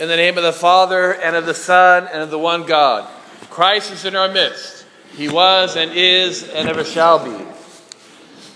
In 0.00 0.08
the 0.08 0.16
name 0.16 0.38
of 0.38 0.44
the 0.44 0.50
Father, 0.54 1.12
and 1.12 1.36
of 1.36 1.44
the 1.44 1.52
Son, 1.52 2.08
and 2.10 2.22
of 2.22 2.30
the 2.30 2.38
one 2.38 2.64
God. 2.64 3.06
Christ 3.50 3.92
is 3.92 4.06
in 4.06 4.16
our 4.16 4.30
midst. 4.30 4.86
He 5.14 5.28
was, 5.28 5.76
and 5.76 5.92
is, 5.92 6.48
and 6.48 6.70
ever 6.70 6.84
shall 6.84 7.22
be. 7.22 7.44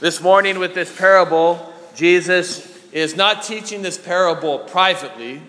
This 0.01 0.23
morning, 0.23 0.59
with 0.59 0.73
this 0.73 0.97
parable, 0.97 1.71
Jesus 1.95 2.67
is 2.93 3.15
not 3.15 3.43
teaching 3.43 3.83
this 3.83 3.99
parable 3.99 4.61
privately, 4.61 5.43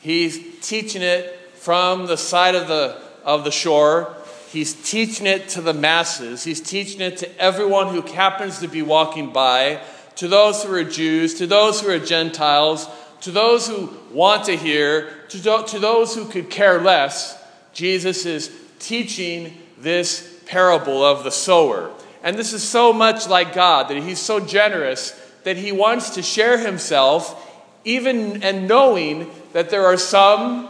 he's 0.00 0.58
teaching 0.60 1.02
it 1.02 1.38
from 1.54 2.06
the 2.06 2.16
side 2.16 2.56
of 2.56 2.66
the, 2.66 3.00
of 3.22 3.44
the 3.44 3.52
shore. 3.52 4.16
He's 4.50 4.74
teaching 4.90 5.28
it 5.28 5.50
to 5.50 5.60
the 5.60 5.72
masses. 5.72 6.42
He's 6.42 6.60
teaching 6.60 7.00
it 7.00 7.16
to 7.18 7.40
everyone 7.40 7.94
who 7.94 8.02
happens 8.02 8.58
to 8.58 8.66
be 8.66 8.82
walking 8.82 9.32
by, 9.32 9.82
to 10.16 10.26
those 10.26 10.64
who 10.64 10.74
are 10.74 10.82
Jews, 10.82 11.34
to 11.34 11.46
those 11.46 11.80
who 11.80 11.90
are 11.90 12.00
Gentiles, 12.00 12.88
to 13.20 13.30
those 13.30 13.68
who 13.68 13.96
want 14.10 14.44
to 14.44 14.56
hear, 14.56 15.12
to, 15.30 15.64
to 15.68 15.78
those 15.78 16.14
who 16.14 16.26
could 16.26 16.50
care 16.50 16.80
less. 16.80 17.42
Jesus 17.72 18.26
is 18.26 18.50
teaching 18.78 19.56
this 19.78 20.42
parable 20.46 21.04
of 21.04 21.24
the 21.24 21.30
sower. 21.30 21.90
And 22.22 22.36
this 22.36 22.52
is 22.52 22.62
so 22.62 22.92
much 22.92 23.28
like 23.28 23.54
God 23.54 23.88
that 23.88 24.02
He's 24.02 24.18
so 24.18 24.40
generous 24.40 25.10
that 25.44 25.56
He 25.56 25.72
wants 25.72 26.10
to 26.10 26.22
share 26.22 26.58
Himself, 26.58 27.46
even 27.84 28.42
and 28.42 28.66
knowing 28.66 29.30
that 29.52 29.70
there 29.70 29.86
are 29.86 29.96
some 29.96 30.68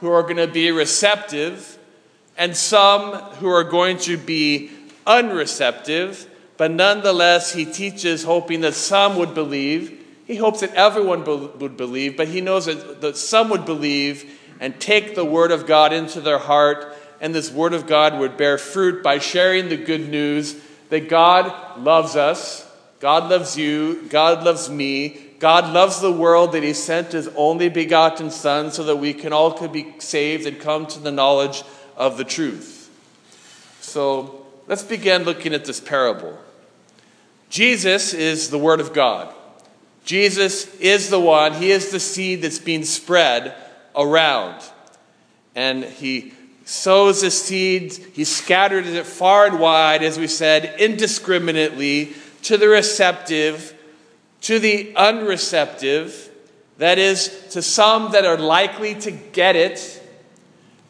who 0.00 0.10
are 0.10 0.22
going 0.22 0.36
to 0.36 0.46
be 0.46 0.70
receptive 0.70 1.78
and 2.36 2.56
some 2.56 3.14
who 3.34 3.48
are 3.48 3.64
going 3.64 3.98
to 3.98 4.16
be 4.16 4.70
unreceptive. 5.06 6.26
But 6.56 6.70
nonetheless, 6.70 7.52
He 7.52 7.64
teaches, 7.64 8.24
hoping 8.24 8.60
that 8.60 8.74
some 8.74 9.16
would 9.16 9.34
believe. 9.34 9.99
He 10.30 10.36
hopes 10.36 10.60
that 10.60 10.72
everyone 10.74 11.24
be- 11.24 11.50
would 11.58 11.76
believe, 11.76 12.16
but 12.16 12.28
He 12.28 12.40
knows 12.40 12.66
that, 12.66 13.00
that 13.00 13.16
some 13.16 13.50
would 13.50 13.64
believe 13.64 14.38
and 14.60 14.78
take 14.78 15.16
the 15.16 15.24
Word 15.24 15.50
of 15.50 15.66
God 15.66 15.92
into 15.92 16.20
their 16.20 16.38
heart, 16.38 16.96
and 17.20 17.34
this 17.34 17.50
Word 17.50 17.74
of 17.74 17.88
God 17.88 18.16
would 18.16 18.36
bear 18.36 18.56
fruit 18.56 19.02
by 19.02 19.18
sharing 19.18 19.68
the 19.68 19.76
good 19.76 20.08
news 20.08 20.54
that 20.88 21.08
God 21.08 21.80
loves 21.80 22.14
us, 22.14 22.64
God 23.00 23.28
loves 23.28 23.56
you, 23.56 24.06
God 24.08 24.44
loves 24.44 24.70
me, 24.70 25.20
God 25.40 25.74
loves 25.74 26.00
the 26.00 26.12
world 26.12 26.52
that 26.52 26.62
He 26.62 26.74
sent 26.74 27.10
His 27.10 27.26
only 27.34 27.68
begotten 27.68 28.30
Son 28.30 28.70
so 28.70 28.84
that 28.84 28.98
we 28.98 29.12
can 29.12 29.32
all 29.32 29.54
could 29.54 29.72
be 29.72 29.96
saved 29.98 30.46
and 30.46 30.60
come 30.60 30.86
to 30.86 31.00
the 31.00 31.10
knowledge 31.10 31.64
of 31.96 32.18
the 32.18 32.24
truth. 32.24 32.88
So 33.80 34.46
let's 34.68 34.84
begin 34.84 35.24
looking 35.24 35.54
at 35.54 35.64
this 35.64 35.80
parable. 35.80 36.38
Jesus 37.48 38.14
is 38.14 38.50
the 38.50 38.58
Word 38.58 38.78
of 38.78 38.92
God. 38.92 39.34
Jesus 40.10 40.74
is 40.80 41.08
the 41.08 41.20
one, 41.20 41.52
He 41.54 41.70
is 41.70 41.92
the 41.92 42.00
seed 42.00 42.42
that's 42.42 42.58
being 42.58 42.82
spread 42.82 43.54
around. 43.94 44.60
And 45.54 45.84
He 45.84 46.32
sows 46.64 47.20
the 47.20 47.30
seeds, 47.30 47.98
he 48.12 48.24
scatters 48.24 48.88
it 48.88 49.06
far 49.06 49.46
and 49.46 49.60
wide, 49.60 50.02
as 50.02 50.18
we 50.18 50.26
said, 50.26 50.80
indiscriminately 50.80 52.12
to 52.42 52.56
the 52.56 52.66
receptive, 52.66 53.72
to 54.40 54.58
the 54.58 54.92
unreceptive, 54.96 56.28
that 56.78 56.98
is, 56.98 57.46
to 57.50 57.62
some 57.62 58.10
that 58.10 58.24
are 58.24 58.36
likely 58.36 58.96
to 58.96 59.12
get 59.12 59.54
it, 59.54 60.02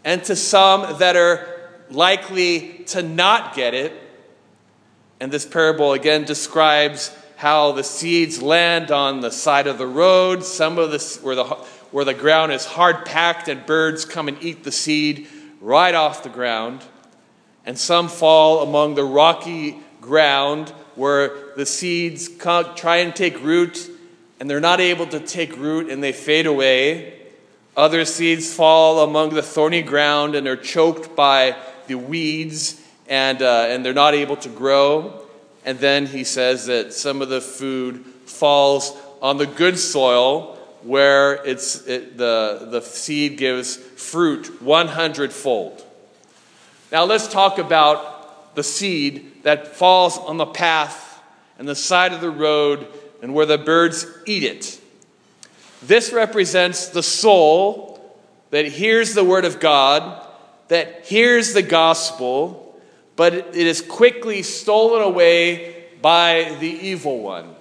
and 0.03 0.25
to 0.25 0.35
some 0.35 0.99
that 0.99 1.17
are 1.17 1.61
likely 1.91 2.85
to 2.87 3.03
not 3.03 3.55
get 3.55 3.75
it. 3.75 3.93
And 5.21 5.31
this 5.31 5.45
parable 5.45 5.93
again 5.93 6.25
describes 6.25 7.15
how 7.41 7.73
the 7.73 7.83
seeds 7.83 8.43
land 8.43 8.91
on 8.91 9.21
the 9.21 9.31
side 9.31 9.67
of 9.67 9.79
the 9.79 9.87
road, 9.87 10.45
some 10.45 10.77
of 10.77 10.91
the 10.91 11.19
where 11.23 11.35
the 11.35 11.45
where 11.91 12.05
the 12.05 12.13
ground 12.13 12.53
is 12.53 12.67
hard 12.67 13.07
packed 13.07 13.49
and 13.49 13.65
birds 13.65 14.05
come 14.05 14.29
and 14.29 14.37
eat 14.43 14.63
the 14.63 14.71
seed 14.71 15.27
right 15.59 15.95
off 15.95 16.23
the 16.23 16.29
ground, 16.29 16.85
and 17.65 17.79
some 17.79 18.09
fall 18.09 18.63
among 18.63 18.95
the 18.95 19.05
rocky 19.05 19.79
ground 20.03 20.69
where 20.97 21.55
the 21.57 21.65
seeds 21.65 22.29
try 22.29 22.97
and 22.97 23.17
take 23.17 23.43
root 23.43 23.91
and 24.39 24.51
they're 24.51 24.61
not 24.61 24.79
able 24.79 25.07
to 25.07 25.19
take 25.19 25.57
root 25.57 25.89
and 25.89 26.03
they 26.03 26.13
fade 26.13 26.45
away. 26.45 27.19
Other 27.75 28.05
seeds 28.05 28.53
fall 28.53 29.03
among 29.03 29.31
the 29.31 29.43
thorny 29.43 29.81
ground 29.81 30.35
and 30.35 30.47
are 30.47 30.57
choked 30.57 31.17
by 31.17 31.57
the 31.87 31.95
weeds 31.95 32.83
and, 33.09 33.41
uh, 33.41 33.65
and 33.69 33.83
they're 33.83 33.95
not 33.95 34.13
able 34.13 34.37
to 34.37 34.51
grow. 34.51 35.20
And 35.65 35.79
then 35.79 36.07
he 36.07 36.25
says 36.25 36.67
that 36.67 36.93
some 36.93 37.23
of 37.23 37.29
the 37.29 37.41
food 37.41 38.05
falls 38.27 38.97
on 39.21 39.37
the 39.37 39.47
good 39.47 39.79
soil 39.79 40.57
where 40.83 41.45
it's, 41.45 41.87
it, 41.87 42.17
the, 42.17 42.69
the 42.71 42.81
seed 42.81 43.37
gives 43.37 43.77
fruit 43.77 44.63
100 44.63 45.33
fold. 45.33 45.85
Now 46.91 47.05
let's 47.05 47.29
talk 47.29 47.59
about 47.59 48.55
the 48.55 48.63
seed 48.63 49.43
that 49.43 49.69
falls 49.69 50.19
on 50.19 50.39
the 50.39 50.47
path 50.47 51.23
and 51.59 51.69
the 51.69 51.75
side 51.75 52.13
of 52.13 52.21
the 52.21 52.31
road 52.31 52.87
and 53.23 53.35
where 53.35 53.47
the 53.47 53.59
birds 53.59 54.07
eat 54.27 54.43
it. 54.43 54.81
This 55.83 56.13
represents 56.13 56.89
the 56.89 57.03
soul 57.03 58.01
that 58.51 58.67
hears 58.67 59.15
the 59.15 59.25
word 59.25 59.45
of 59.45 59.61
God, 59.61 60.27
that 60.69 61.07
hears 61.07 61.53
the 61.53 61.63
gospel, 61.63 62.70
but 63.21 63.35
it 63.35 63.55
is 63.55 63.83
quickly 63.83 64.43
stolen 64.43 65.03
away 65.03 65.85
by 66.01 66.57
the 66.59 66.67
evil 66.67 67.21
one. 67.21 67.55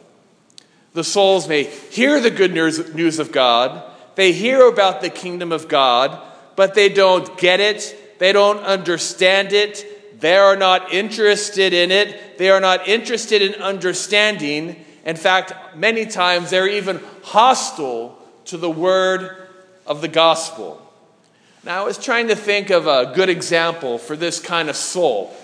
The 0.93 1.03
souls 1.03 1.49
may 1.49 1.63
hear 1.63 2.21
the 2.21 2.31
good 2.31 2.53
news 2.53 3.19
of 3.19 3.33
God, 3.33 3.83
they 4.15 4.31
hear 4.31 4.69
about 4.69 5.01
the 5.01 5.09
kingdom 5.09 5.51
of 5.51 5.67
God, 5.67 6.17
but 6.55 6.75
they 6.75 6.87
don't 6.87 7.37
get 7.37 7.59
it, 7.59 8.19
they 8.19 8.31
don't 8.31 8.59
understand 8.59 9.51
it, 9.51 10.21
they 10.21 10.37
are 10.37 10.55
not 10.55 10.93
interested 10.93 11.73
in 11.73 11.91
it, 11.91 12.37
they 12.37 12.49
are 12.49 12.61
not 12.61 12.87
interested 12.87 13.41
in 13.41 13.55
understanding. 13.55 14.77
In 15.03 15.17
fact, 15.17 15.75
many 15.75 16.05
times 16.05 16.51
they're 16.51 16.69
even 16.69 17.01
hostile 17.21 18.17
to 18.45 18.55
the 18.55 18.71
word 18.71 19.35
of 19.85 19.99
the 19.99 20.07
gospel. 20.07 20.81
Now, 21.65 21.81
I 21.81 21.85
was 21.85 21.97
trying 21.97 22.29
to 22.29 22.35
think 22.37 22.69
of 22.69 22.87
a 22.87 23.11
good 23.13 23.27
example 23.27 23.97
for 23.97 24.15
this 24.15 24.39
kind 24.39 24.69
of 24.69 24.77
soul. 24.77 25.35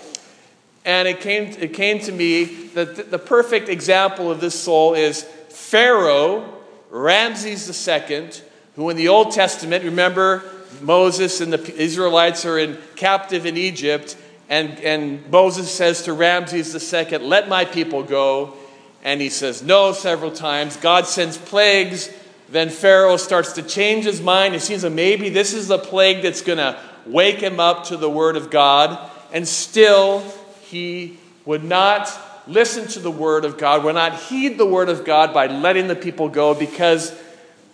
And 0.86 1.08
it 1.08 1.20
came, 1.20 1.52
it 1.58 1.74
came 1.74 1.98
to 1.98 2.12
me 2.12 2.44
that 2.74 3.10
the 3.10 3.18
perfect 3.18 3.68
example 3.68 4.30
of 4.30 4.40
this 4.40 4.58
soul 4.58 4.94
is 4.94 5.24
Pharaoh, 5.48 6.60
Ramses 6.90 7.88
II, 7.88 8.30
who 8.76 8.88
in 8.88 8.96
the 8.96 9.08
Old 9.08 9.32
Testament, 9.32 9.82
remember, 9.82 10.44
Moses 10.80 11.40
and 11.40 11.52
the 11.52 11.74
Israelites 11.74 12.44
are 12.44 12.56
in 12.56 12.78
captive 12.94 13.46
in 13.46 13.56
Egypt, 13.56 14.16
and, 14.48 14.78
and 14.78 15.28
Moses 15.28 15.72
says 15.72 16.02
to 16.02 16.12
Ramses 16.12 16.92
II, 16.92 17.18
Let 17.18 17.48
my 17.48 17.64
people 17.64 18.04
go. 18.04 18.54
And 19.02 19.20
he 19.20 19.28
says 19.28 19.62
no 19.62 19.92
several 19.92 20.30
times. 20.30 20.76
God 20.76 21.06
sends 21.06 21.36
plagues. 21.36 22.10
Then 22.48 22.70
Pharaoh 22.70 23.16
starts 23.16 23.52
to 23.52 23.62
change 23.62 24.04
his 24.04 24.20
mind. 24.20 24.54
It 24.54 24.62
seems 24.62 24.82
that 24.82 24.90
maybe 24.90 25.30
this 25.30 25.52
is 25.52 25.68
the 25.68 25.78
plague 25.78 26.22
that's 26.22 26.42
going 26.42 26.58
to 26.58 26.78
wake 27.06 27.38
him 27.38 27.60
up 27.60 27.84
to 27.86 27.96
the 27.96 28.10
word 28.10 28.36
of 28.36 28.50
God. 28.50 29.10
And 29.32 29.46
still, 29.46 30.24
he 30.70 31.18
would 31.44 31.64
not 31.64 32.10
listen 32.46 32.86
to 32.88 33.00
the 33.00 33.10
word 33.10 33.44
of 33.44 33.58
God, 33.58 33.84
would 33.84 33.94
not 33.94 34.20
heed 34.20 34.58
the 34.58 34.66
word 34.66 34.88
of 34.88 35.04
God 35.04 35.34
by 35.34 35.46
letting 35.46 35.88
the 35.88 35.96
people 35.96 36.28
go 36.28 36.54
because 36.54 37.16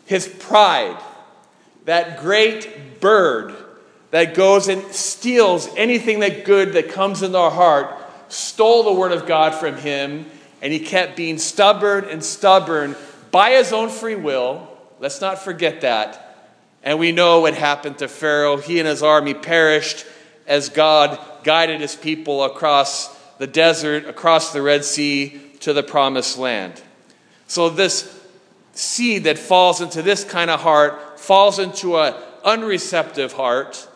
his 0.06 0.26
pride, 0.26 0.96
that 1.84 2.20
great 2.20 3.00
bird 3.00 3.54
that 4.10 4.34
goes 4.34 4.68
and 4.68 4.82
steals 4.92 5.68
anything 5.76 6.20
that 6.20 6.44
good 6.44 6.74
that 6.74 6.90
comes 6.90 7.22
in 7.22 7.34
our 7.34 7.50
heart, 7.50 7.94
stole 8.28 8.82
the 8.84 8.92
word 8.92 9.12
of 9.12 9.26
God 9.26 9.54
from 9.54 9.76
him, 9.76 10.26
and 10.60 10.72
he 10.72 10.78
kept 10.78 11.16
being 11.16 11.38
stubborn 11.38 12.04
and 12.04 12.22
stubborn 12.22 12.94
by 13.30 13.52
his 13.52 13.72
own 13.72 13.88
free 13.88 14.14
will. 14.14 14.68
Let's 15.00 15.20
not 15.20 15.38
forget 15.38 15.80
that. 15.80 16.36
And 16.82 16.98
we 16.98 17.12
know 17.12 17.40
what 17.40 17.54
happened 17.54 17.98
to 17.98 18.08
Pharaoh. 18.08 18.56
He 18.56 18.78
and 18.78 18.88
his 18.88 19.02
army 19.02 19.34
perished 19.34 20.04
as 20.46 20.68
God 20.68 21.18
guided 21.44 21.80
his 21.80 21.96
people 21.96 22.44
across 22.44 23.14
the 23.38 23.46
desert, 23.46 24.06
across 24.06 24.52
the 24.52 24.62
Red 24.62 24.84
Sea 24.84 25.40
to 25.60 25.72
the 25.72 25.82
promised 25.82 26.38
land. 26.38 26.80
So, 27.46 27.68
this 27.68 28.20
seed 28.72 29.24
that 29.24 29.38
falls 29.38 29.80
into 29.80 30.02
this 30.02 30.24
kind 30.24 30.50
of 30.50 30.60
heart 30.60 31.18
falls 31.22 31.58
into 31.58 31.96
an 31.98 32.14
unreceptive 32.44 33.32
heart, 33.32 33.88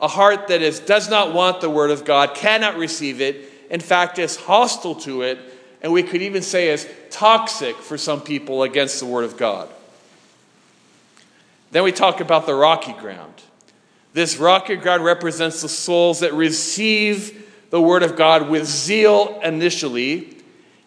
a 0.00 0.08
heart 0.08 0.48
that 0.48 0.60
is, 0.60 0.80
does 0.80 1.08
not 1.08 1.32
want 1.32 1.60
the 1.60 1.70
Word 1.70 1.90
of 1.90 2.04
God, 2.04 2.34
cannot 2.34 2.76
receive 2.76 3.20
it, 3.20 3.50
in 3.70 3.80
fact, 3.80 4.18
is 4.18 4.36
hostile 4.36 4.94
to 4.96 5.22
it, 5.22 5.38
and 5.80 5.92
we 5.92 6.02
could 6.02 6.20
even 6.20 6.42
say 6.42 6.68
is 6.68 6.88
toxic 7.10 7.76
for 7.76 7.96
some 7.96 8.20
people 8.20 8.62
against 8.62 9.00
the 9.00 9.06
Word 9.06 9.24
of 9.24 9.36
God. 9.38 9.68
Then 11.70 11.82
we 11.84 11.92
talk 11.92 12.20
about 12.20 12.46
the 12.46 12.54
rocky 12.54 12.92
ground. 12.92 13.42
This 14.14 14.38
rock 14.38 14.70
of 14.70 14.80
God 14.80 15.02
represents 15.02 15.60
the 15.60 15.68
souls 15.68 16.20
that 16.20 16.32
receive 16.32 17.50
the 17.70 17.82
Word 17.82 18.04
of 18.04 18.16
God 18.16 18.48
with 18.48 18.64
zeal 18.64 19.40
initially, 19.42 20.36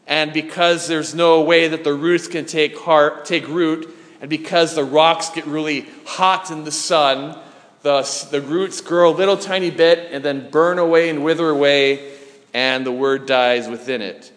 and 0.07 0.31
because 0.31 0.87
there's 0.87 1.13
no 1.13 1.41
way 1.41 1.67
that 1.67 1.83
the 1.83 1.93
roots 1.93 2.27
can 2.27 2.45
take, 2.45 2.77
heart, 2.79 3.25
take 3.25 3.45
root, 3.49 3.93
And 4.19 4.29
because 4.29 4.75
the 4.75 4.83
rocks 4.83 5.29
get 5.29 5.45
really 5.45 5.85
hot 6.05 6.49
in 6.49 6.63
the 6.63 6.71
sun, 6.71 7.37
the, 7.83 8.27
the 8.31 8.41
roots 8.41 8.81
grow 8.81 9.11
a 9.11 9.15
little 9.15 9.37
tiny 9.37 9.69
bit 9.69 10.09
and 10.11 10.23
then 10.23 10.49
burn 10.49 10.79
away 10.79 11.09
and 11.09 11.23
wither 11.23 11.49
away, 11.49 12.13
and 12.53 12.85
the 12.85 12.91
word 12.91 13.27
dies 13.27 13.67
within 13.67 14.01
it. 14.01 14.31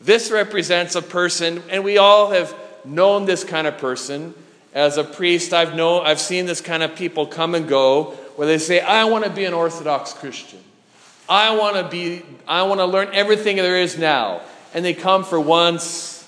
This 0.00 0.30
represents 0.30 0.94
a 0.96 1.02
person, 1.02 1.62
and 1.70 1.84
we 1.84 1.98
all 1.98 2.30
have 2.30 2.54
known 2.84 3.26
this 3.26 3.44
kind 3.44 3.66
of 3.66 3.78
person. 3.78 4.34
As 4.72 4.96
a 4.96 5.04
priest, 5.04 5.52
I've 5.52 5.74
known, 5.74 6.06
I've 6.06 6.20
seen 6.20 6.46
this 6.46 6.60
kind 6.60 6.82
of 6.82 6.96
people 6.96 7.26
come 7.26 7.54
and 7.54 7.68
go, 7.68 8.16
where 8.40 8.46
they 8.46 8.56
say, 8.56 8.80
"I 8.80 9.04
want 9.04 9.24
to 9.24 9.30
be 9.30 9.44
an 9.44 9.52
Orthodox 9.52 10.14
Christian. 10.14 10.60
I 11.28 11.54
want 11.56 11.76
to 11.76 11.86
be, 11.86 12.22
I 12.48 12.62
want 12.62 12.80
to 12.80 12.86
learn 12.86 13.10
everything 13.12 13.56
there 13.56 13.76
is 13.76 13.98
now." 13.98 14.40
And 14.72 14.82
they 14.82 14.94
come 14.94 15.24
for 15.24 15.38
once, 15.38 16.26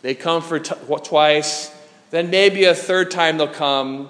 they 0.00 0.14
come 0.14 0.40
for 0.40 0.58
t- 0.58 0.74
twice, 1.04 1.70
then 2.12 2.30
maybe 2.30 2.64
a 2.64 2.74
third 2.74 3.10
time 3.10 3.36
they'll 3.36 3.46
come, 3.46 4.08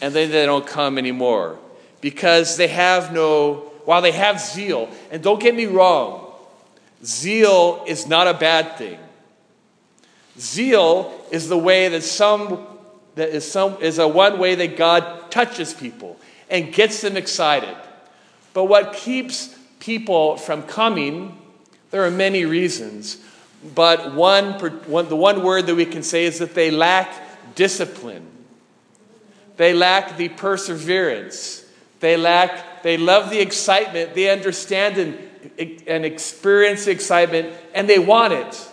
and 0.00 0.14
then 0.14 0.30
they 0.30 0.46
don't 0.46 0.66
come 0.66 0.96
anymore 0.96 1.58
because 2.00 2.56
they 2.56 2.68
have 2.68 3.12
no. 3.12 3.56
While 3.84 4.00
they 4.00 4.12
have 4.12 4.40
zeal, 4.40 4.88
and 5.10 5.22
don't 5.22 5.38
get 5.38 5.54
me 5.54 5.66
wrong, 5.66 6.32
Zeal 7.04 7.84
is 7.86 8.06
not 8.06 8.26
a 8.26 8.32
bad 8.32 8.78
thing. 8.78 8.98
Zeal 10.38 11.12
is 11.30 11.46
the 11.50 11.58
way 11.58 11.88
that 11.88 12.04
some 12.04 12.66
that 13.16 13.28
is 13.28 13.52
some 13.52 13.76
is 13.82 13.98
a 13.98 14.08
one 14.08 14.38
way 14.38 14.54
that 14.54 14.78
God 14.78 15.30
touches 15.30 15.74
people 15.74 16.16
and 16.50 16.72
gets 16.72 17.00
them 17.00 17.16
excited. 17.16 17.76
But 18.52 18.64
what 18.64 18.92
keeps 18.92 19.56
people 19.78 20.36
from 20.36 20.64
coming, 20.64 21.38
there 21.90 22.04
are 22.04 22.10
many 22.10 22.44
reasons, 22.44 23.18
but 23.74 24.14
one, 24.14 24.54
one 24.86 25.08
the 25.08 25.16
one 25.16 25.42
word 25.42 25.66
that 25.66 25.74
we 25.74 25.84
can 25.84 26.02
say 26.02 26.24
is 26.24 26.38
that 26.38 26.54
they 26.54 26.70
lack 26.70 27.54
discipline. 27.54 28.26
They 29.56 29.74
lack 29.74 30.16
the 30.16 30.30
perseverance. 30.30 31.64
They 32.00 32.16
lack 32.16 32.82
they 32.82 32.96
love 32.96 33.28
the 33.30 33.40
excitement. 33.40 34.14
They 34.14 34.30
understand 34.30 34.96
and 34.96 35.18
and 35.86 36.04
experience 36.04 36.86
excitement 36.86 37.54
and 37.74 37.88
they 37.88 37.98
want 37.98 38.32
it, 38.32 38.68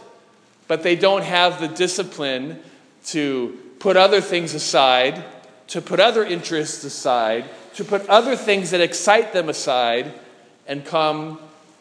but 0.67 0.83
they 0.83 0.95
don't 0.95 1.23
have 1.23 1.59
the 1.59 1.67
discipline 1.67 2.61
to 3.07 3.57
put 3.79 3.97
other 3.97 4.21
things 4.21 4.53
aside, 4.53 5.23
to 5.67 5.81
put 5.81 5.99
other 5.99 6.23
interests 6.23 6.83
aside, 6.83 7.45
to 7.75 7.83
put 7.83 8.07
other 8.07 8.35
things 8.35 8.71
that 8.71 8.81
excite 8.81 9.33
them 9.33 9.49
aside, 9.49 10.13
and 10.67 10.85
come 10.85 11.39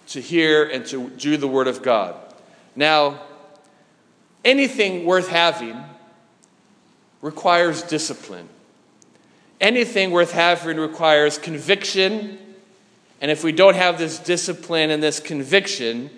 to 0.08 0.20
hear 0.20 0.64
and 0.64 0.86
to 0.86 1.10
do 1.10 1.36
the 1.36 1.48
Word 1.48 1.68
of 1.68 1.82
God. 1.82 2.14
Now, 2.74 3.20
anything 4.44 5.04
worth 5.04 5.28
having 5.28 5.76
requires 7.22 7.82
discipline. 7.82 8.48
Anything 9.60 10.10
worth 10.10 10.32
having 10.32 10.76
requires 10.76 11.38
conviction 11.38 12.38
and 13.20 13.30
if 13.30 13.42
we 13.42 13.52
don't 13.52 13.76
have 13.76 13.98
this 13.98 14.18
discipline 14.18 14.90
and 14.90 15.02
this 15.02 15.20
conviction, 15.20 16.10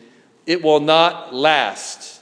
it 0.46 0.62
will 0.62 0.80
not 0.80 1.34
last. 1.34 2.20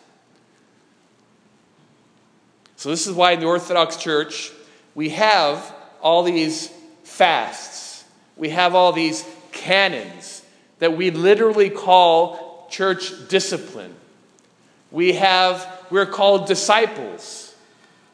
So, 2.77 2.91
this 2.91 3.07
is 3.07 3.15
why 3.15 3.33
in 3.33 3.41
the 3.41 3.47
Orthodox 3.47 3.97
Church, 3.97 4.53
we 4.97 5.11
have 5.11 5.75
all 6.01 6.25
these 6.25 6.73
fasts, 7.05 8.03
we 8.37 8.49
have 8.49 8.75
all 8.75 8.93
these 8.93 9.25
canons 9.53 10.43
that 10.81 10.97
we 10.97 11.11
literally 11.11 11.71
call 11.71 12.67
church 12.71 13.29
discipline. 13.29 13.95
We 14.91 15.13
have, 15.13 15.85
we're 15.91 16.07
called 16.07 16.49
disciples. 16.49 17.55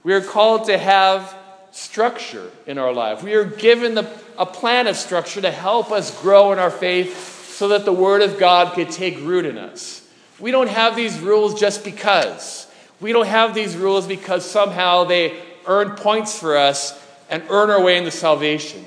We 0.02 0.12
are 0.12 0.20
called 0.20 0.67
to 0.67 0.76
have 0.76 1.34
structure 1.70 2.50
in 2.67 2.79
our 2.79 2.93
life. 2.93 3.23
We 3.23 3.35
are 3.35 3.44
given 3.44 3.94
the, 3.94 4.11
a 4.37 4.44
plan 4.44 4.88
of 4.88 4.96
structure 4.96 5.40
to 5.40 5.50
help 5.52 5.93
us 5.93 6.20
grow 6.20 6.52
in 6.52 6.58
our 6.58 6.70
faith 6.70 7.55
so 7.55 7.69
that 7.69 7.85
the 7.85 7.93
Word 7.93 8.23
of 8.23 8.38
God 8.38 8.75
could 8.75 8.90
take 8.90 9.19
root 9.20 9.46
in 9.46 9.56
us. 9.56 10.05
We 10.40 10.50
don't 10.50 10.69
have 10.69 10.96
these 10.96 11.20
rules 11.20 11.58
just 11.61 11.85
because. 11.85 12.67
We 13.00 13.12
don't 13.12 13.26
have 13.28 13.55
these 13.55 13.76
rules 13.76 14.08
because 14.08 14.49
somehow 14.49 15.05
they 15.05 15.40
earn 15.67 15.93
points 15.93 16.38
for 16.38 16.56
us 16.56 17.00
and 17.31 17.43
earn 17.49 17.70
our 17.70 17.82
way 17.82 17.97
into 17.97 18.11
salvation. 18.11 18.85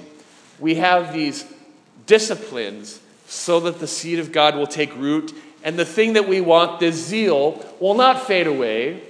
We 0.60 0.75
have 0.75 1.13
these 1.13 1.45
disciplines 2.06 3.00
so 3.27 3.60
that 3.62 3.80
the 3.80 3.88
seed 3.88 4.19
of 4.19 4.31
God 4.31 4.56
will 4.56 4.68
take 4.68 4.95
root 4.95 5.33
and 5.63 5.80
the 5.80 5.86
thing 5.86 6.13
that 6.13 6.27
we 6.27 6.42
want, 6.42 6.80
the 6.80 6.92
zeal, 6.92 7.66
will 7.80 7.95
not 7.95 8.27
fade 8.27 8.48
away 8.48 9.01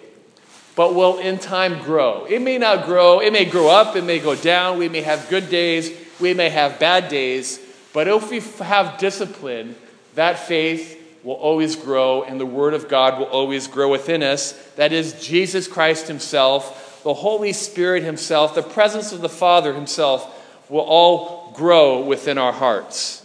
but 0.75 0.93
will 0.93 1.17
in 1.19 1.39
time 1.39 1.81
grow. 1.83 2.25
It 2.25 2.41
may 2.41 2.57
not 2.57 2.85
grow, 2.85 3.19
it 3.19 3.31
may 3.31 3.45
grow 3.45 3.69
up, 3.69 3.95
it 3.95 4.03
may 4.03 4.19
go 4.19 4.35
down, 4.35 4.77
we 4.77 4.89
may 4.89 5.01
have 5.01 5.29
good 5.29 5.49
days, 5.49 5.91
we 6.19 6.33
may 6.33 6.49
have 6.49 6.79
bad 6.79 7.09
days, 7.09 7.59
but 7.93 8.07
if 8.07 8.29
we 8.29 8.41
have 8.63 8.97
discipline, 8.97 9.75
that 10.15 10.37
faith 10.37 11.01
will 11.23 11.35
always 11.35 11.75
grow 11.75 12.23
and 12.23 12.39
the 12.39 12.45
Word 12.45 12.73
of 12.73 12.87
God 12.89 13.17
will 13.17 13.27
always 13.27 13.67
grow 13.67 13.89
within 13.89 14.21
us. 14.21 14.51
That 14.75 14.91
is, 14.91 15.25
Jesus 15.25 15.67
Christ 15.67 16.07
Himself, 16.07 16.84
the 17.05 17.13
Holy 17.13 17.53
Spirit 17.53 18.01
Himself, 18.01 18.55
the 18.55 18.63
presence 18.63 19.11
of 19.11 19.21
the 19.21 19.29
Father 19.29 19.75
Himself 19.75 20.71
will 20.71 20.79
all 20.79 21.51
grow 21.51 22.03
within 22.03 22.39
our 22.39 22.51
hearts. 22.51 23.23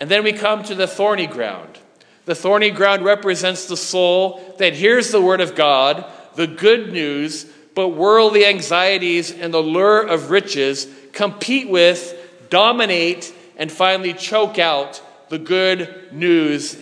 And 0.00 0.10
then 0.10 0.24
we 0.24 0.32
come 0.32 0.64
to 0.64 0.74
the 0.74 0.88
thorny 0.88 1.28
ground. 1.28 1.78
The 2.24 2.34
thorny 2.34 2.70
ground 2.72 3.04
represents 3.04 3.66
the 3.66 3.76
soul 3.76 4.56
that 4.58 4.74
hears 4.74 5.12
the 5.12 5.22
word 5.22 5.40
of 5.40 5.54
God, 5.54 6.04
the 6.34 6.48
good 6.48 6.92
news, 6.92 7.44
but 7.76 7.90
worldly 7.90 8.44
anxieties 8.44 9.30
and 9.30 9.54
the 9.54 9.62
lure 9.62 10.00
of 10.00 10.30
riches 10.30 10.88
compete 11.12 11.70
with, 11.70 12.12
dominate, 12.50 13.32
and 13.56 13.70
finally 13.70 14.14
choke 14.14 14.58
out 14.58 15.00
the 15.28 15.38
good 15.38 16.12
news, 16.12 16.76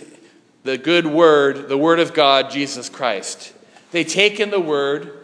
the 0.63 0.79
good 0.79 1.05
word, 1.05 1.69
the 1.69 1.77
word 1.77 1.99
of 1.99 2.15
God, 2.15 2.49
Jesus 2.49 2.89
Christ. 2.89 3.53
They 3.91 4.03
take 4.03 4.39
in 4.39 4.49
the 4.49 4.59
word, 4.59 5.21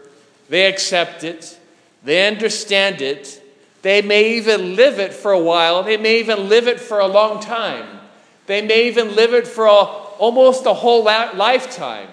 they 0.52 0.68
accept 0.68 1.24
it, 1.24 1.58
they 2.04 2.28
understand 2.28 3.02
it, 3.02 3.42
they 3.82 4.02
may 4.02 4.36
even 4.36 4.76
live 4.76 5.00
it 5.00 5.14
for 5.14 5.32
a 5.32 5.40
while, 5.40 5.82
they 5.82 5.98
may 5.98 6.20
even 6.20 6.50
live 6.50 6.68
it 6.68 6.80
for 6.80 7.00
a 7.00 7.08
long 7.08 7.42
time. 7.42 8.00
They 8.48 8.62
may 8.62 8.88
even 8.88 9.16
live 9.16 9.34
it 9.34 9.48
for 9.48 9.66
a 9.66 10.02
almost 10.22 10.66
a 10.66 10.74
whole 10.74 11.04
lifetime. 11.04 12.10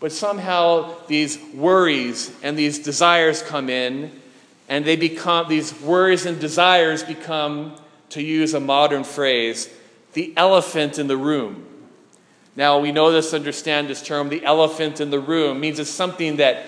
But 0.00 0.12
somehow 0.12 0.94
these 1.06 1.38
worries 1.54 2.30
and 2.42 2.56
these 2.56 2.78
desires 2.78 3.42
come 3.42 3.70
in, 3.70 4.12
and 4.68 4.84
they 4.84 4.96
become, 4.96 5.48
these 5.48 5.72
worries 5.80 6.26
and 6.26 6.38
desires 6.38 7.02
become, 7.02 7.74
to 8.10 8.22
use 8.22 8.52
a 8.52 8.60
modern 8.60 9.02
phrase, 9.02 9.68
the 10.12 10.34
elephant 10.36 10.98
in 10.98 11.08
the 11.08 11.16
room. 11.16 11.66
Now, 12.54 12.78
we 12.78 12.92
know 12.92 13.10
this, 13.10 13.32
understand 13.32 13.88
this 13.88 14.02
term, 14.02 14.28
the 14.28 14.44
elephant 14.44 15.00
in 15.00 15.10
the 15.10 15.20
room 15.20 15.58
means 15.60 15.78
it's 15.78 15.90
something 15.90 16.36
that, 16.36 16.66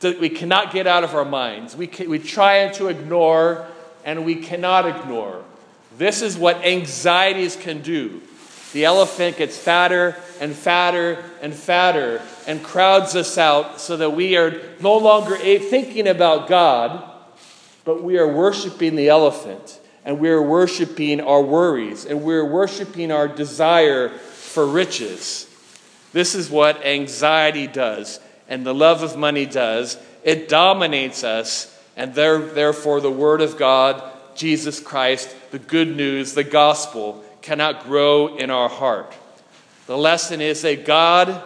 that 0.00 0.20
we 0.20 0.28
cannot 0.28 0.72
get 0.72 0.86
out 0.86 1.04
of 1.04 1.14
our 1.14 1.24
minds. 1.24 1.76
We, 1.76 1.86
can, 1.86 2.08
we 2.10 2.18
try 2.18 2.68
to 2.68 2.88
ignore, 2.88 3.66
and 4.04 4.24
we 4.24 4.36
cannot 4.36 4.86
ignore. 4.86 5.42
This 5.98 6.22
is 6.22 6.36
what 6.36 6.64
anxieties 6.64 7.56
can 7.56 7.82
do 7.82 8.20
the 8.74 8.84
elephant 8.84 9.36
gets 9.36 9.56
fatter 9.56 10.16
and 10.40 10.52
fatter 10.52 11.24
and 11.40 11.54
fatter 11.54 12.20
and 12.48 12.60
crowds 12.60 13.14
us 13.14 13.38
out 13.38 13.80
so 13.80 13.96
that 13.96 14.10
we 14.10 14.36
are 14.36 14.60
no 14.80 14.98
longer 14.98 15.36
thinking 15.36 16.08
about 16.08 16.48
God, 16.48 17.08
but 17.84 18.02
we 18.02 18.18
are 18.18 18.26
worshiping 18.26 18.96
the 18.96 19.10
elephant 19.10 19.78
and 20.04 20.18
we 20.18 20.28
are 20.28 20.42
worshiping 20.42 21.20
our 21.20 21.40
worries 21.40 22.04
and 22.04 22.24
we're 22.24 22.44
worshiping 22.44 23.12
our 23.12 23.28
desire 23.28 24.08
for 24.08 24.66
riches. 24.66 25.48
This 26.12 26.34
is 26.34 26.50
what 26.50 26.84
anxiety 26.84 27.68
does 27.68 28.18
and 28.48 28.64
the 28.64 28.74
love 28.74 29.02
of 29.02 29.16
money 29.16 29.46
does. 29.46 29.98
It 30.22 30.48
dominates 30.48 31.24
us, 31.24 31.76
and 31.96 32.14
there, 32.14 32.38
therefore, 32.38 33.00
the 33.00 33.10
Word 33.10 33.40
of 33.40 33.56
God, 33.56 34.02
Jesus 34.34 34.80
Christ, 34.80 35.34
the 35.50 35.58
good 35.58 35.96
news, 35.96 36.34
the 36.34 36.44
gospel, 36.44 37.24
cannot 37.42 37.84
grow 37.84 38.36
in 38.36 38.50
our 38.50 38.68
heart. 38.68 39.14
The 39.86 39.98
lesson 39.98 40.40
is 40.40 40.62
that 40.62 40.86
God 40.86 41.42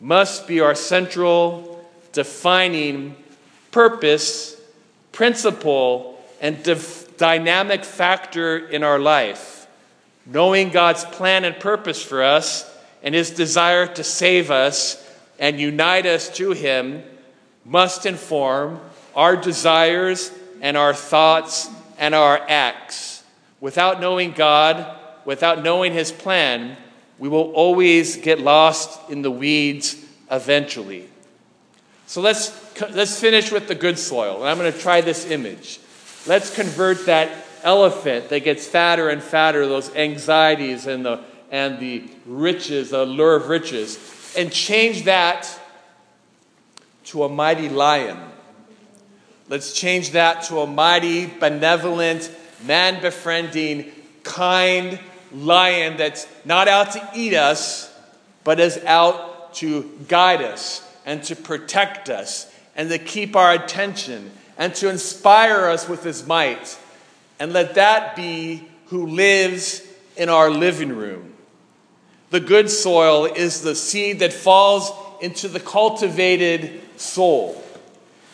must 0.00 0.46
be 0.46 0.60
our 0.60 0.74
central, 0.74 1.84
defining 2.12 3.16
purpose, 3.70 4.60
principle, 5.12 6.22
and 6.40 6.62
dif- 6.62 7.16
dynamic 7.16 7.84
factor 7.84 8.56
in 8.56 8.82
our 8.82 8.98
life. 8.98 9.66
Knowing 10.26 10.70
God's 10.70 11.04
plan 11.04 11.44
and 11.44 11.58
purpose 11.58 12.02
for 12.02 12.22
us 12.22 12.66
and 13.02 13.14
his 13.14 13.30
desire 13.30 13.86
to 13.86 14.04
save 14.04 14.50
us 14.50 15.06
and 15.40 15.58
unite 15.58 16.06
us 16.06 16.28
to 16.36 16.52
him 16.52 17.02
must 17.64 18.06
inform 18.06 18.80
our 19.16 19.34
desires 19.34 20.30
and 20.60 20.76
our 20.76 20.94
thoughts 20.94 21.68
and 21.98 22.14
our 22.14 22.38
acts. 22.48 23.24
Without 23.60 24.00
knowing 24.00 24.32
God, 24.32 24.96
without 25.24 25.62
knowing 25.62 25.92
his 25.92 26.12
plan, 26.12 26.76
we 27.18 27.28
will 27.28 27.52
always 27.52 28.16
get 28.18 28.38
lost 28.38 29.10
in 29.10 29.22
the 29.22 29.30
weeds 29.30 29.96
eventually. 30.30 31.08
So 32.06 32.20
let's, 32.20 32.50
let's 32.90 33.18
finish 33.18 33.50
with 33.50 33.68
the 33.68 33.74
good 33.74 33.98
soil. 33.98 34.40
And 34.40 34.48
I'm 34.48 34.58
going 34.58 34.72
to 34.72 34.78
try 34.78 35.00
this 35.00 35.30
image. 35.30 35.80
Let's 36.26 36.54
convert 36.54 37.06
that 37.06 37.46
elephant 37.62 38.28
that 38.30 38.40
gets 38.40 38.66
fatter 38.66 39.08
and 39.08 39.22
fatter, 39.22 39.66
those 39.66 39.94
anxieties 39.94 40.86
and 40.86 41.04
the, 41.04 41.20
and 41.50 41.78
the 41.78 42.08
riches, 42.26 42.90
the 42.90 43.02
allure 43.02 43.36
of 43.36 43.48
riches, 43.48 43.96
and 44.36 44.52
change 44.52 45.04
that 45.04 45.48
to 47.04 47.24
a 47.24 47.28
mighty 47.28 47.68
lion. 47.68 48.18
Let's 49.48 49.72
change 49.72 50.12
that 50.12 50.44
to 50.44 50.60
a 50.60 50.66
mighty, 50.66 51.26
benevolent, 51.26 52.30
man 52.64 53.02
befriending, 53.02 53.90
kind 54.22 55.00
lion 55.32 55.96
that's 55.96 56.26
not 56.44 56.68
out 56.68 56.92
to 56.92 57.10
eat 57.14 57.34
us, 57.34 57.92
but 58.44 58.60
is 58.60 58.78
out 58.84 59.54
to 59.54 59.90
guide 60.08 60.42
us 60.42 60.86
and 61.04 61.22
to 61.24 61.34
protect 61.34 62.08
us 62.08 62.52
and 62.76 62.88
to 62.90 62.98
keep 62.98 63.34
our 63.34 63.52
attention 63.52 64.30
and 64.56 64.74
to 64.76 64.88
inspire 64.88 65.66
us 65.66 65.88
with 65.88 66.04
his 66.04 66.26
might. 66.26 66.78
And 67.38 67.52
let 67.52 67.74
that 67.74 68.14
be 68.14 68.68
who 68.86 69.06
lives 69.06 69.82
in 70.16 70.28
our 70.28 70.50
living 70.50 70.90
room. 70.90 71.29
The 72.30 72.40
good 72.40 72.70
soil 72.70 73.26
is 73.26 73.62
the 73.62 73.74
seed 73.74 74.20
that 74.20 74.32
falls 74.32 74.92
into 75.20 75.48
the 75.48 75.60
cultivated 75.60 76.80
soul, 76.96 77.62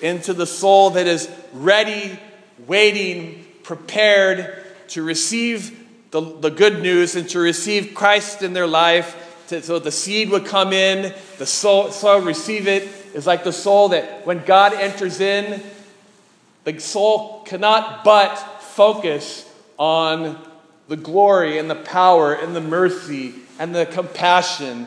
into 0.01 0.35
the 0.35 0.47
soul 0.47 0.91
that 0.91 1.07
is 1.07 1.31
ready, 1.55 2.19
waiting, 2.67 3.47
prepared 3.63 4.65
to 4.89 5.03
receive 5.03 5.87
the, 6.11 6.21
the 6.21 6.51
good 6.51 6.83
news 6.83 7.17
and 7.17 7.29
to 7.31 7.39
receive 7.39 7.95
Christ 7.95 8.43
in 8.43 8.53
their 8.53 8.67
life. 8.67 9.23
To, 9.49 9.63
so 9.63 9.79
the 9.79 9.91
seed 9.91 10.31
would 10.31 10.45
come 10.45 10.73
in, 10.73 11.15
the 11.39 11.47
soul, 11.47 11.91
soil 11.91 12.21
receive 12.21 12.69
it. 12.69 12.89
It's 13.15 13.27
like 13.27 13.45
the 13.45 13.53
soul 13.53 13.89
that 13.89 14.27
when 14.27 14.45
God 14.45 14.75
enters 14.75 15.21
in, 15.21 15.63
the 16.65 16.79
soul 16.81 17.43
cannot 17.47 18.05
but 18.05 18.37
focus 18.61 19.51
on 19.79 20.39
the 20.89 20.97
glory 20.97 21.59
and 21.59 21.69
the 21.69 21.75
power 21.75 22.33
and 22.33 22.55
the 22.55 22.61
mercy 22.61 23.35
and 23.59 23.75
the 23.75 23.87
compassion 23.87 24.87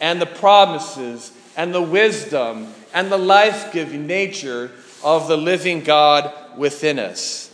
and 0.00 0.20
the 0.20 0.26
promises 0.26 1.32
and 1.56 1.74
the 1.74 1.82
wisdom 1.82 2.72
and 2.94 3.10
the 3.10 3.18
life 3.18 3.72
giving 3.72 4.06
nature 4.06 4.70
of 5.02 5.28
the 5.28 5.36
living 5.36 5.80
God 5.80 6.32
within 6.56 6.98
us. 6.98 7.52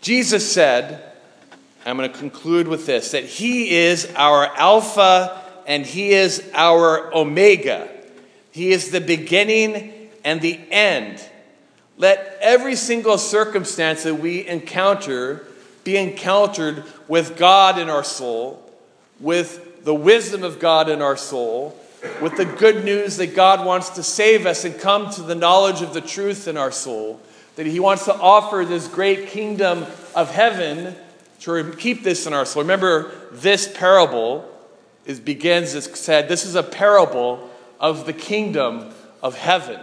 Jesus 0.00 0.50
said, 0.50 1.12
I'm 1.84 1.96
going 1.96 2.10
to 2.10 2.18
conclude 2.18 2.68
with 2.68 2.86
this 2.86 3.12
that 3.12 3.24
He 3.24 3.70
is 3.70 4.12
our 4.16 4.46
Alpha 4.56 5.42
and 5.66 5.84
He 5.84 6.12
is 6.12 6.50
our 6.54 7.14
Omega. 7.14 7.88
He 8.50 8.72
is 8.72 8.90
the 8.90 9.00
beginning 9.00 10.10
and 10.24 10.40
the 10.40 10.60
end. 10.70 11.22
Let 11.98 12.38
every 12.40 12.76
single 12.76 13.18
circumstance 13.18 14.02
that 14.04 14.16
we 14.16 14.46
encounter 14.46 15.46
be 15.84 15.96
encountered 15.96 16.84
with 17.08 17.36
God 17.36 17.78
in 17.78 17.88
our 17.88 18.04
soul, 18.04 18.62
with 19.20 19.84
the 19.84 19.94
wisdom 19.94 20.42
of 20.42 20.58
God 20.58 20.88
in 20.88 21.02
our 21.02 21.16
soul, 21.16 21.78
with 22.20 22.36
the 22.36 22.44
good 22.44 22.84
news 22.84 23.16
that 23.16 23.34
God 23.34 23.64
wants 23.64 23.90
to 23.90 24.02
save 24.02 24.46
us 24.46 24.64
and 24.64 24.78
come 24.78 25.10
to 25.10 25.22
the 25.22 25.34
knowledge 25.34 25.82
of 25.82 25.94
the 25.94 26.00
truth 26.00 26.48
in 26.48 26.56
our 26.56 26.72
soul, 26.72 27.20
that 27.56 27.66
He 27.66 27.80
wants 27.80 28.04
to 28.06 28.14
offer 28.14 28.64
this 28.64 28.88
great 28.88 29.28
kingdom 29.28 29.86
of 30.14 30.30
heaven 30.30 30.96
to 31.40 31.72
keep 31.72 32.02
this 32.02 32.26
in 32.26 32.32
our 32.32 32.44
soul. 32.44 32.62
Remember, 32.62 33.10
this 33.32 33.70
parable 33.72 34.48
is, 35.04 35.18
begins 35.18 35.74
it 35.74 35.82
said, 35.96 36.28
this 36.28 36.44
is 36.44 36.54
a 36.54 36.62
parable 36.62 37.50
of 37.80 38.06
the 38.06 38.12
kingdom 38.12 38.92
of 39.22 39.36
heaven. 39.36 39.80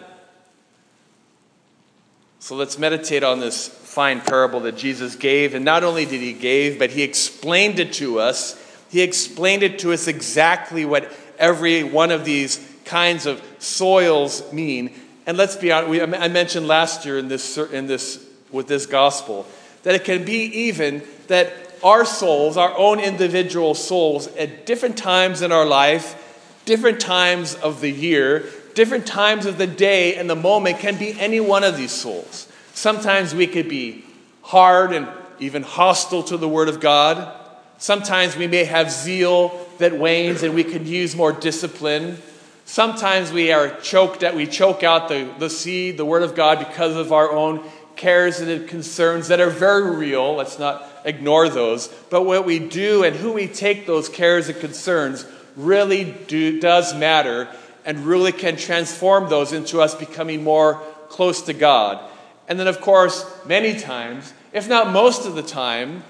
So 2.39 2.55
let's 2.55 2.79
meditate 2.79 3.24
on 3.24 3.39
this 3.39 3.67
fine 3.67 4.22
parable 4.22 4.62
that 4.62 4.77
Jesus 4.77 5.15
gave. 5.15 5.53
And 5.53 5.65
not 5.65 5.84
only 5.84 6.05
did 6.05 6.22
he 6.22 6.34
give, 6.34 6.79
but 6.79 6.89
he 6.91 7.03
explained 7.03 7.79
it 7.79 7.93
to 7.93 8.19
us. 8.19 8.58
He 8.89 9.01
explained 9.01 9.62
it 9.63 9.79
to 9.79 9.91
us 9.91 10.08
exactly 10.08 10.86
what 10.86 11.12
every 11.38 11.84
one 11.84 12.12
of 12.12 12.25
these 12.25 12.65
kinds 12.86 13.25
of 13.25 13.41
soils 13.60 14.51
mean. 14.53 14.93
And 15.27 15.38
let's 15.38 15.58
be 15.58 15.72
honest, 15.72 15.89
we, 15.89 16.01
I 16.01 16.27
mentioned 16.27 16.67
last 16.67 17.05
year 17.05 17.19
in 17.19 17.27
this, 17.27 17.58
in 17.58 17.88
this, 17.88 18.25
with 18.51 18.67
this 18.67 18.86
gospel 18.86 19.46
that 19.84 19.96
it 19.96 20.03
can 20.03 20.25
be 20.25 20.43
even 20.43 21.03
that 21.27 21.53
our 21.84 22.05
souls, 22.05 22.58
our 22.58 22.75
own 22.77 23.00
individual 23.00 23.74
souls, 23.74 24.27
at 24.36 24.65
different 24.65 24.98
times 24.98 25.41
in 25.41 25.51
our 25.51 25.65
life, 25.65 26.62
different 26.65 27.00
times 27.00 27.55
of 27.55 27.81
the 27.81 27.89
year, 27.89 28.50
different 28.79 29.05
times 29.05 29.45
of 29.45 29.57
the 29.57 29.67
day 29.67 30.15
and 30.15 30.29
the 30.29 30.36
moment 30.38 30.79
can 30.79 30.98
be 30.98 31.12
any 31.19 31.41
one 31.41 31.65
of 31.65 31.75
these 31.75 31.91
souls. 31.91 32.48
Sometimes 32.74 33.36
we 33.36 33.45
could 33.45 33.67
be 33.67 34.05
hard 34.41 34.93
and 34.93 35.05
even 35.38 35.63
hostile 35.63 36.24
to 36.24 36.38
the 36.38 36.48
Word 36.48 36.69
of 36.69 36.79
God. 36.79 37.29
Sometimes 37.77 38.38
we 38.38 38.48
may 38.48 38.63
have 38.63 38.89
zeal 38.89 39.67
that 39.79 39.98
wanes 39.98 40.43
and 40.43 40.55
we 40.55 40.63
could 40.63 40.88
use 40.88 41.13
more 41.13 41.33
discipline. 41.33 42.19
Sometimes 42.63 43.33
we 43.33 43.51
are 43.51 43.69
choked 43.81 44.21
that 44.21 44.33
we 44.33 44.48
choke 44.48 44.81
out 44.81 45.09
the, 45.09 45.29
the 45.39 45.50
seed, 45.50 45.98
the 45.98 46.05
Word 46.05 46.24
of 46.24 46.33
God, 46.33 46.59
because 46.59 46.95
of 46.95 47.12
our 47.12 47.33
own 47.33 47.62
cares 47.98 48.39
and 48.39 48.65
concerns 48.65 49.27
that 49.27 49.41
are 49.41 49.50
very 49.50 49.93
real. 49.93 50.36
Let's 50.36 50.57
not 50.57 50.88
ignore 51.03 51.50
those. 51.50 51.89
But 52.09 52.24
what 52.24 52.45
we 52.45 52.59
do 52.59 53.03
and 53.03 53.13
who 53.13 53.33
we 53.33 53.48
take 53.48 53.86
those 53.86 54.07
cares 54.07 54.48
and 54.48 54.57
concerns 54.57 55.25
really 55.57 56.05
do, 56.29 56.62
does 56.62 56.95
matter 56.95 57.50
and 57.89 58.05
really 58.05 58.31
can 58.31 58.55
transform 58.55 59.27
those 59.29 59.51
into 59.51 59.81
us 59.81 59.96
becoming 59.96 60.43
more 60.43 60.79
close 61.08 61.41
to 61.41 61.53
God. 61.53 62.00
And 62.48 62.60
then, 62.60 62.67
of 62.67 62.81
course, 62.81 63.25
many 63.48 63.79
times, 63.79 64.31
if 64.53 64.69
not 64.69 64.91
most 64.91 65.25
of 65.25 65.34
the 65.34 65.41
time, 65.41 66.03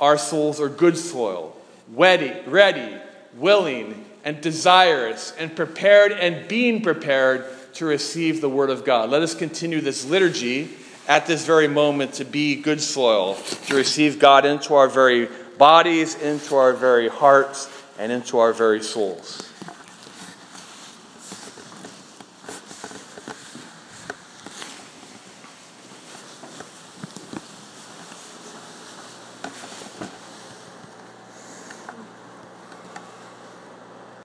our 0.00 0.18
souls 0.18 0.60
are 0.60 0.68
good 0.68 0.98
soil, 0.98 1.56
ready, 1.92 2.34
ready, 2.44 2.96
willing, 3.36 4.04
and 4.24 4.40
desirous, 4.40 5.32
and 5.38 5.54
prepared 5.54 6.10
and 6.10 6.48
being 6.48 6.82
prepared 6.82 7.44
to 7.74 7.84
receive 7.84 8.40
the 8.40 8.48
Word 8.48 8.70
of 8.70 8.84
God. 8.84 9.08
Let 9.08 9.22
us 9.22 9.32
continue 9.32 9.80
this 9.80 10.04
liturgy 10.04 10.70
at 11.06 11.26
this 11.26 11.46
very 11.46 11.68
moment 11.68 12.14
to 12.14 12.24
be 12.24 12.56
good 12.56 12.80
soil, 12.80 13.36
to 13.66 13.76
receive 13.76 14.18
God 14.18 14.44
into 14.44 14.74
our 14.74 14.88
very 14.88 15.28
bodies, 15.56 16.16
into 16.16 16.56
our 16.56 16.72
very 16.72 17.08
hearts, 17.08 17.70
and 17.96 18.10
into 18.10 18.40
our 18.40 18.52
very 18.52 18.82
souls. 18.82 19.51